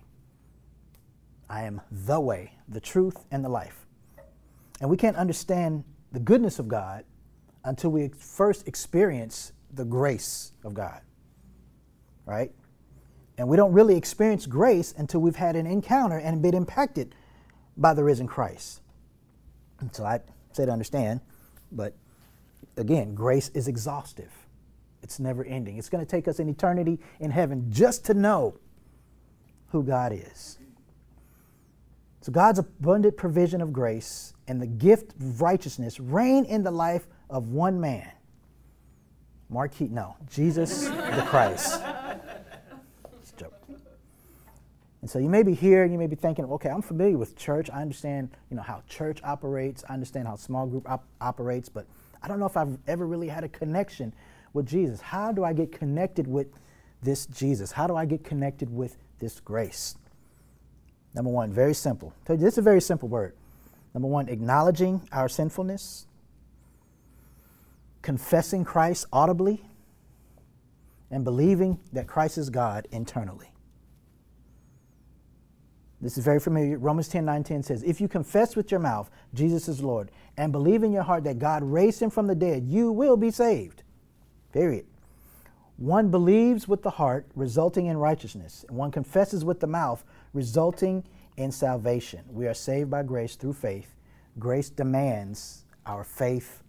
[1.49, 3.85] I am the way, the truth, and the life.
[4.81, 7.05] And we can't understand the goodness of God
[7.63, 11.01] until we first experience the grace of God.
[12.25, 12.51] Right?
[13.37, 17.15] And we don't really experience grace until we've had an encounter and been impacted
[17.77, 18.81] by the risen Christ.
[19.79, 20.21] And so I
[20.53, 21.19] say to understand,
[21.71, 21.93] but
[22.77, 24.31] again, grace is exhaustive.
[25.03, 25.77] It's never ending.
[25.77, 28.57] It's going to take us an eternity in heaven just to know
[29.67, 30.57] who God is.
[32.25, 37.05] So God's abundant provision of grace and the gift of righteousness reign in the life
[37.29, 38.11] of one man.
[39.47, 41.83] Mark Keaton, no, Jesus the Christ.
[45.01, 47.35] And so you may be here and you may be thinking, okay, I'm familiar with
[47.35, 47.69] church.
[47.69, 49.83] I understand, you know, how church operates.
[49.87, 51.85] I understand how small group op- operates, but
[52.23, 54.15] I don't know if I've ever really had a connection
[54.51, 54.99] with Jesus.
[54.99, 56.47] How do I get connected with
[57.03, 57.71] this Jesus?
[57.71, 59.95] How do I get connected with this grace?
[61.15, 62.13] Number one, very simple.
[62.27, 63.33] This is a very simple word.
[63.93, 66.05] Number one, acknowledging our sinfulness,
[68.01, 69.63] confessing Christ audibly,
[71.09, 73.49] and believing that Christ is God internally.
[76.01, 76.77] This is very familiar.
[76.77, 80.51] Romans 10 9 10 says, If you confess with your mouth Jesus is Lord and
[80.51, 83.83] believe in your heart that God raised him from the dead, you will be saved.
[84.51, 84.85] Period.
[85.77, 90.03] One believes with the heart, resulting in righteousness, and one confesses with the mouth,
[90.35, 91.03] resulting
[91.37, 92.21] in salvation.
[92.29, 93.95] We are saved by grace through faith.
[94.37, 96.61] Grace demands our faith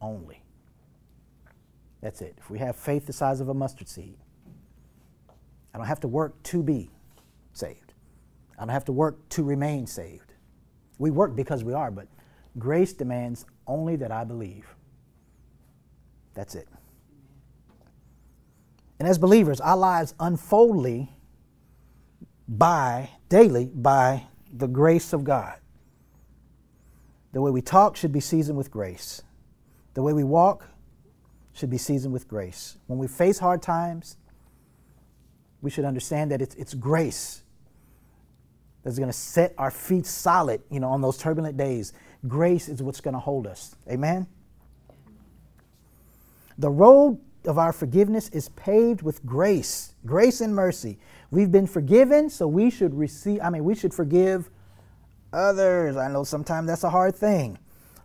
[0.00, 0.42] only.
[2.00, 2.34] That's it.
[2.38, 4.18] If we have faith the size of a mustard seed,
[5.72, 6.90] I don't have to work to be
[7.54, 7.94] saved.
[8.56, 10.34] I don't have to work to remain saved.
[10.98, 12.06] We work because we are, but
[12.58, 14.66] grace demands only that I believe.
[16.34, 16.68] That's it.
[18.98, 21.10] And as believers, our lives unfoldly
[22.48, 25.58] by daily by the grace of God.
[27.32, 29.22] The way we talk should be seasoned with grace.
[29.94, 30.68] The way we walk
[31.52, 32.76] should be seasoned with grace.
[32.86, 34.16] When we face hard times,
[35.62, 37.42] we should understand that it's, it's grace
[38.82, 41.92] that's going to set our feet solid, you know, on those turbulent days.
[42.28, 43.74] Grace is what's going to hold us.
[43.90, 44.26] Amen.
[46.58, 50.98] The road of our forgiveness is paved with grace, grace and mercy.
[51.34, 54.50] We've been forgiven, so we should receive, I mean, we should forgive
[55.32, 55.96] others.
[55.96, 57.58] I know sometimes that's a hard thing.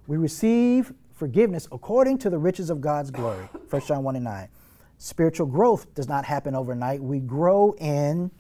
[0.08, 3.46] We receive forgiveness according to the riches of God's glory.
[3.70, 4.48] 1 John 1 and 9.
[4.98, 7.04] Spiritual growth does not happen overnight.
[7.04, 8.32] We grow in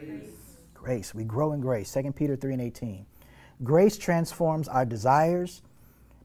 [0.00, 0.30] grace
[0.74, 1.14] grace.
[1.14, 1.92] We grow in grace.
[1.92, 3.06] 2 Peter 3 and 18.
[3.62, 5.62] Grace transforms our desires,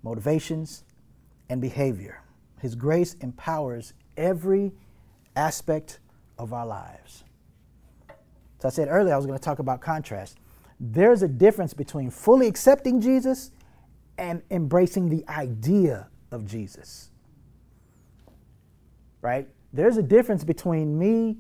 [0.02, 0.84] motivations,
[1.48, 2.24] and behavior.
[2.60, 4.72] His grace empowers every
[5.36, 6.00] aspect
[6.40, 7.24] of our lives.
[8.60, 10.38] So I said earlier I was going to talk about contrast.
[10.80, 13.52] There's a difference between fully accepting Jesus
[14.18, 17.10] and embracing the idea of Jesus.
[19.22, 19.48] Right?
[19.74, 21.38] There's a difference between me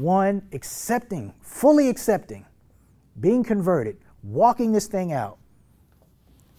[0.00, 2.44] one, accepting, fully accepting,
[3.20, 5.38] being converted, walking this thing out.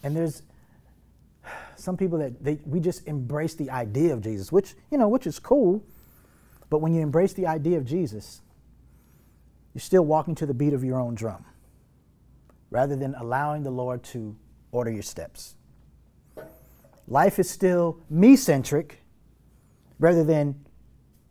[0.03, 0.43] And there's
[1.75, 5.27] some people that they, we just embrace the idea of Jesus, which, you know, which
[5.27, 5.83] is cool.
[6.69, 8.41] But when you embrace the idea of Jesus,
[9.75, 11.43] you're still walking to the beat of your own drum
[12.71, 14.35] rather than allowing the Lord to
[14.71, 15.55] order your steps.
[17.07, 19.03] Life is still me centric
[19.99, 20.65] rather than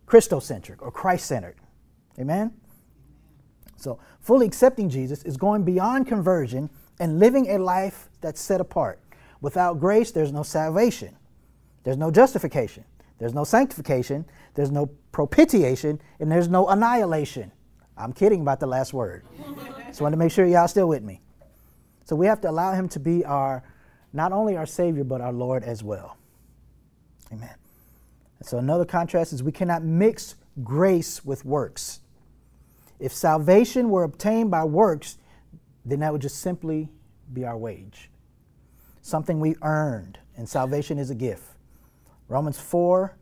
[0.05, 1.55] Christocentric or Christ centered.
[2.19, 2.53] Amen?
[3.77, 8.99] So, fully accepting Jesus is going beyond conversion and living a life that's set apart.
[9.41, 11.15] Without grace, there's no salvation,
[11.83, 12.85] there's no justification,
[13.17, 17.51] there's no sanctification, there's no propitiation, and there's no annihilation.
[17.97, 19.23] I'm kidding about the last word.
[19.87, 21.21] Just wanted to make sure y'all still with me.
[22.05, 23.63] So we have to allow him to be our
[24.13, 26.17] not only our Savior, but our Lord as well.
[27.31, 27.55] Amen.
[28.41, 31.99] so another contrast is we cannot mix grace with works.
[32.99, 35.17] If salvation were obtained by works,
[35.83, 36.89] then that would just simply
[37.33, 38.09] be our wage,
[39.01, 41.43] something we earned, and salvation is a gift.
[42.27, 43.17] Romans 4,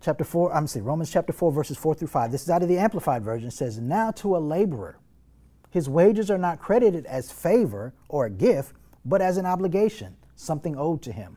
[0.00, 2.32] chapter 4, I'm saying Romans chapter 4, verses 4 through 5.
[2.32, 3.48] This is out of the Amplified Version.
[3.48, 4.98] It says, Now to a laborer,
[5.70, 10.76] his wages are not credited as favor or a gift, but as an obligation, something
[10.76, 11.36] owed to him.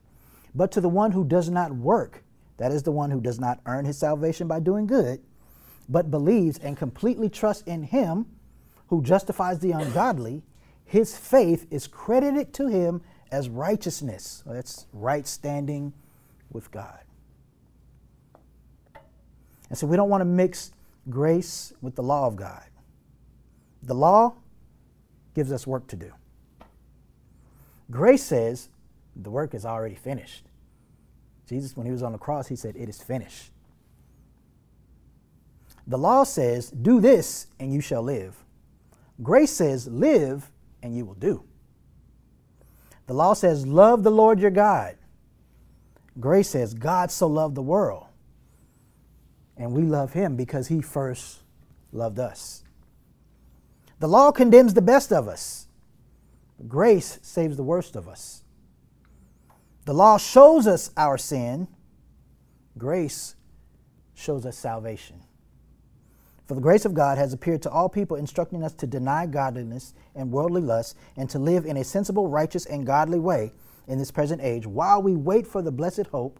[0.56, 2.23] But to the one who does not work,
[2.58, 5.21] that is the one who does not earn his salvation by doing good,
[5.89, 8.26] but believes and completely trusts in him
[8.88, 10.43] who justifies the ungodly,
[10.86, 14.43] his faith is credited to him as righteousness.
[14.45, 15.93] That's right standing
[16.52, 16.99] with God.
[19.73, 20.71] And so we don't want to mix
[21.09, 22.63] grace with the law of God.
[23.81, 24.36] The law
[25.33, 26.13] gives us work to do.
[27.89, 28.69] Grace says
[29.15, 30.45] the work is already finished.
[31.49, 33.49] Jesus, when he was on the cross, he said, It is finished.
[35.88, 38.36] The law says, Do this and you shall live.
[39.23, 40.51] Grace says, Live
[40.83, 41.45] and you will do.
[43.07, 44.97] The law says, Love the Lord your God.
[46.19, 48.05] Grace says, God so loved the world.
[49.58, 51.39] And we love him because he first
[51.92, 52.63] loved us.
[54.00, 55.68] The law condemns the best of us.
[56.68, 58.44] Grace saves the worst of us.
[59.86, 61.68] The law shows us our sin.
[62.78, 63.36] Grace
[64.13, 65.22] shows us salvation.
[66.46, 69.94] For the grace of God has appeared to all people, instructing us to deny godliness
[70.16, 73.54] and worldly lust, and to live in a sensible, righteous, and godly way
[73.88, 76.39] in this present age, while we wait for the blessed hope,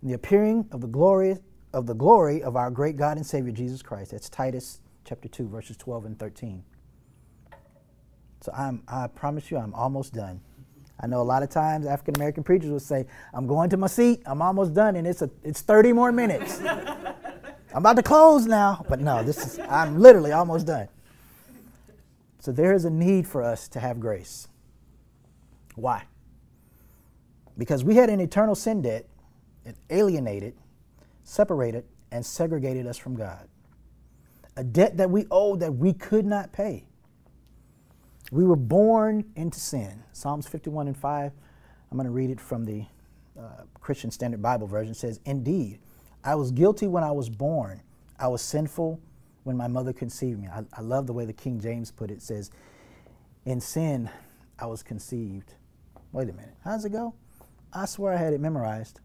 [0.00, 1.38] and the appearing of the glory
[1.72, 4.12] of the glory of our great God and Savior Jesus Christ.
[4.12, 6.62] That's Titus chapter 2, verses 12 and 13.
[8.40, 10.40] So I'm, I promise you, I'm almost done.
[11.00, 13.86] I know a lot of times African American preachers will say, I'm going to my
[13.86, 16.60] seat, I'm almost done, and it's, a, it's 30 more minutes.
[17.74, 18.84] I'm about to close now.
[18.88, 20.88] But no, this is, I'm literally almost done.
[22.40, 24.48] So there is a need for us to have grace.
[25.74, 26.04] Why?
[27.56, 29.06] Because we had an eternal sin debt,
[29.64, 30.54] it alienated,
[31.28, 33.48] separated, and segregated us from God.
[34.56, 36.86] A debt that we owed that we could not pay.
[38.32, 40.02] We were born into sin.
[40.12, 41.32] Psalms 51 and 5,
[41.90, 42.86] I'm going to read it from the
[43.38, 45.80] uh, Christian Standard Bible version, says, Indeed,
[46.24, 47.82] I was guilty when I was born.
[48.18, 48.98] I was sinful
[49.44, 50.48] when my mother conceived me.
[50.48, 52.14] I, I love the way the King James put it.
[52.14, 52.22] it.
[52.22, 52.50] says,
[53.44, 54.08] In sin,
[54.58, 55.54] I was conceived.
[56.10, 56.54] Wait a minute.
[56.64, 57.14] How does it go?
[57.70, 59.00] I swear I had it memorized.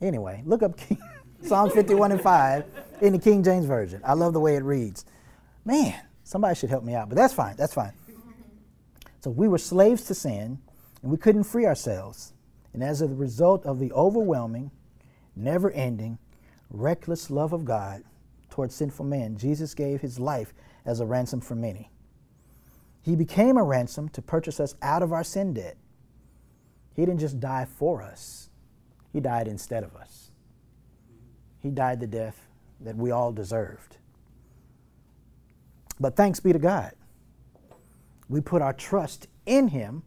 [0.00, 0.98] Anyway, look up King,
[1.42, 2.64] Psalm 51 and 5
[3.00, 4.00] in the King James Version.
[4.04, 5.04] I love the way it reads.
[5.64, 7.56] Man, somebody should help me out, but that's fine.
[7.56, 7.92] That's fine.
[9.20, 10.58] So we were slaves to sin,
[11.02, 12.32] and we couldn't free ourselves.
[12.72, 14.70] And as a result of the overwhelming,
[15.34, 16.18] never ending,
[16.70, 18.04] reckless love of God
[18.50, 20.52] towards sinful men, Jesus gave his life
[20.84, 21.90] as a ransom for many.
[23.02, 25.76] He became a ransom to purchase us out of our sin debt.
[26.94, 28.47] He didn't just die for us,
[29.12, 30.30] He died instead of us.
[31.60, 32.46] He died the death
[32.80, 33.96] that we all deserved.
[35.98, 36.92] But thanks be to God.
[38.28, 40.02] We put our trust in Him,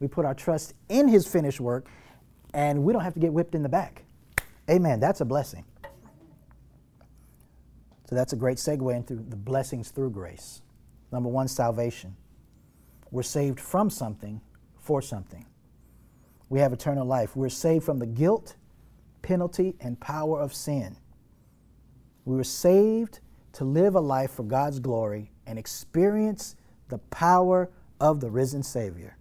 [0.00, 1.88] we put our trust in His finished work,
[2.52, 4.04] and we don't have to get whipped in the back.
[4.68, 5.00] Amen.
[5.00, 5.64] That's a blessing.
[8.08, 10.62] So that's a great segue into the blessings through grace.
[11.12, 12.16] Number one, salvation.
[13.12, 14.40] We're saved from something
[14.78, 15.46] for something.
[16.50, 17.34] We have eternal life.
[17.34, 18.56] We're saved from the guilt,
[19.22, 20.96] penalty, and power of sin.
[22.26, 23.20] We were saved
[23.52, 26.56] to live a life for God's glory and experience
[26.88, 29.16] the power of the risen Savior.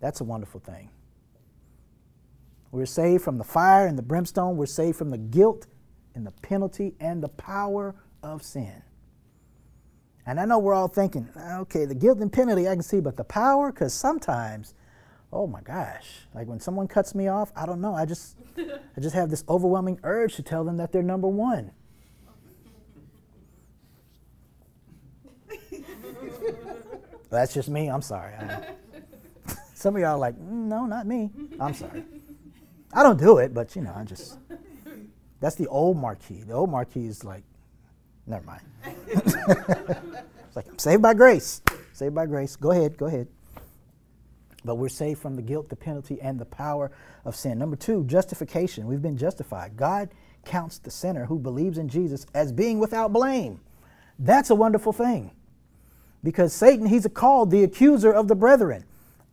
[0.00, 0.90] That's a wonderful thing.
[2.70, 4.56] We're saved from the fire and the brimstone.
[4.56, 5.66] We're saved from the guilt
[6.14, 8.82] and the penalty and the power of sin.
[10.26, 13.00] And I know we're all thinking, ah, okay, the guilt and penalty I can see,
[13.00, 14.74] but the power, because sometimes,
[15.32, 17.94] oh my gosh, like when someone cuts me off, I don't know.
[17.94, 21.72] I just, I just have this overwhelming urge to tell them that they're number one.
[27.30, 27.88] That's just me.
[27.88, 28.32] I'm sorry.
[29.74, 31.30] some of y'all are like, mm, no, not me.
[31.60, 32.04] I'm sorry.
[32.92, 34.38] I don't do it, but you know, I just.
[35.40, 36.42] That's the old marquee.
[36.42, 37.44] The old marquee is like,
[38.26, 38.62] never mind.
[39.06, 41.62] it's like, I'm saved by grace.
[41.92, 42.56] Saved by grace.
[42.56, 43.28] Go ahead, go ahead.
[44.68, 46.90] But we're saved from the guilt, the penalty, and the power
[47.24, 47.58] of sin.
[47.58, 48.86] Number two, justification.
[48.86, 49.78] We've been justified.
[49.78, 50.10] God
[50.44, 53.60] counts the sinner who believes in Jesus as being without blame.
[54.18, 55.30] That's a wonderful thing.
[56.22, 58.84] Because Satan, he's called the accuser of the brethren.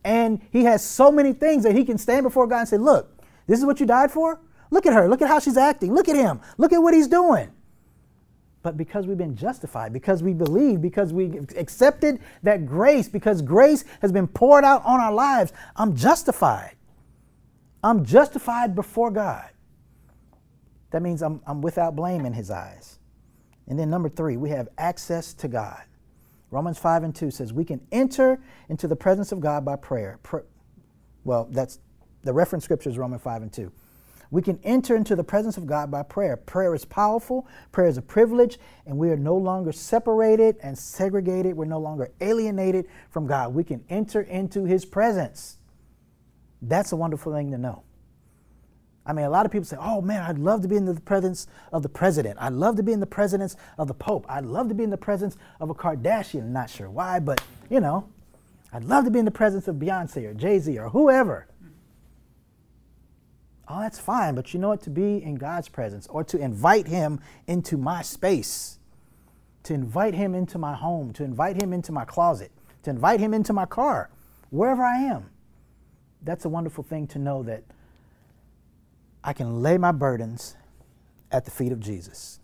[0.04, 3.14] And he has so many things that he can stand before God and say, Look,
[3.46, 4.40] this is what you died for?
[4.70, 5.06] Look at her.
[5.06, 5.92] Look at how she's acting.
[5.92, 6.40] Look at him.
[6.56, 7.50] Look at what he's doing.
[8.62, 13.84] But because we've been justified, because we believe, because we accepted that grace, because grace
[14.02, 16.74] has been poured out on our lives, I'm justified.
[17.84, 19.48] I'm justified before God.
[20.90, 22.98] That means I'm, I'm without blame in his eyes.
[23.68, 25.82] And then number three, we have access to God.
[26.50, 30.18] Romans 5 and 2 says we can enter into the presence of God by prayer.
[31.24, 31.80] well, that's
[32.22, 33.72] the reference scripture is Romans 5 and 2.
[34.30, 36.36] We can enter into the presence of God by prayer.
[36.36, 41.56] Prayer is powerful, prayer is a privilege, and we are no longer separated and segregated.
[41.56, 43.54] We're no longer alienated from God.
[43.54, 45.58] We can enter into His presence.
[46.62, 47.82] That's a wonderful thing to know.
[49.06, 51.00] I mean, a lot of people say, oh man, I'd love to be in the
[51.00, 52.38] presence of the president.
[52.40, 54.26] I'd love to be in the presence of the Pope.
[54.28, 56.48] I'd love to be in the presence of a Kardashian.
[56.48, 58.08] Not sure why, but you know,
[58.72, 61.46] I'd love to be in the presence of Beyonce or Jay Z or whoever.
[63.68, 64.82] Oh, that's fine, but you know what?
[64.82, 68.78] To be in God's presence or to invite Him into my space,
[69.64, 72.52] to invite Him into my home, to invite Him into my closet,
[72.84, 74.10] to invite Him into my car,
[74.50, 75.30] wherever I am.
[76.22, 77.64] That's a wonderful thing to know that
[79.24, 80.56] I can lay my burdens
[81.32, 82.38] at the feet of Jesus.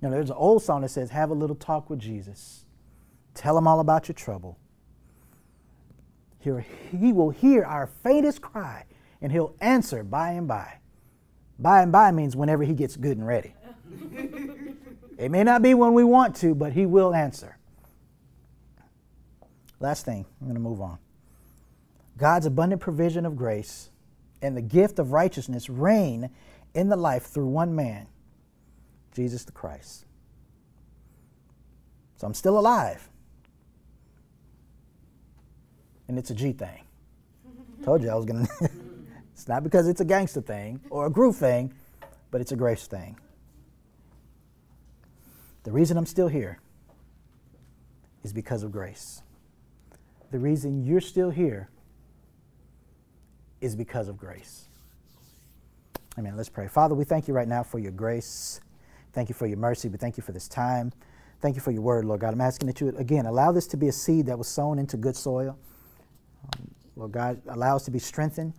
[0.00, 2.64] You know, there's an old song that says, Have a little talk with Jesus.
[3.34, 4.58] Tell him all about your trouble.
[6.40, 8.84] He'll, he will hear our faintest cry
[9.22, 10.78] and he'll answer by and by.
[11.58, 13.54] By and by means whenever he gets good and ready.
[15.16, 17.56] it may not be when we want to, but he will answer.
[19.78, 20.98] Last thing, I'm going to move on.
[22.18, 23.90] God's abundant provision of grace
[24.42, 26.30] and the gift of righteousness reign
[26.74, 28.08] in the life through one man,
[29.14, 30.04] Jesus the Christ.
[32.16, 33.08] So I'm still alive.
[36.08, 36.84] And it's a G thing.
[37.84, 38.70] Told you I was going to.
[39.42, 41.74] It's not because it's a gangster thing or a groove thing,
[42.30, 43.18] but it's a grace thing.
[45.64, 46.60] The reason I'm still here
[48.22, 49.24] is because of grace.
[50.30, 51.70] The reason you're still here
[53.60, 54.68] is because of grace.
[56.16, 56.36] Amen.
[56.36, 56.68] Let's pray.
[56.68, 58.60] Father, we thank you right now for your grace.
[59.12, 59.88] Thank you for your mercy.
[59.88, 60.92] We thank you for this time.
[61.40, 62.32] Thank you for your word, Lord God.
[62.32, 64.96] I'm asking that you, again, allow this to be a seed that was sown into
[64.96, 65.58] good soil.
[66.44, 68.52] Um, Lord God, allow us to be strengthened.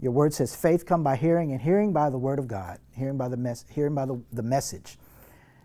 [0.00, 3.16] Your word says faith come by hearing, and hearing by the word of God, hearing
[3.16, 4.98] by the, mes- hearing by the, the message.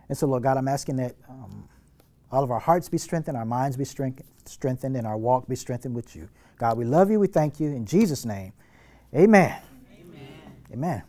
[0.07, 1.67] And so, Lord God, I'm asking that um,
[2.32, 5.95] all of our hearts be strengthened, our minds be strengthened, and our walk be strengthened
[5.95, 6.29] with you.
[6.57, 7.19] God, we love you.
[7.19, 7.67] We thank you.
[7.69, 8.53] In Jesus' name,
[9.13, 9.61] amen.
[9.99, 10.29] Amen.
[10.71, 11.03] Amen.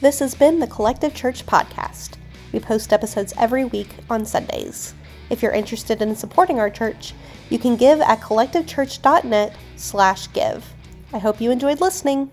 [0.00, 2.14] This has been the Collective Church Podcast.
[2.52, 4.94] We post episodes every week on Sundays.
[5.30, 7.14] If you're interested in supporting our church,
[7.50, 10.72] you can give at collectivechurch.net slash give.
[11.12, 12.30] I hope you enjoyed listening.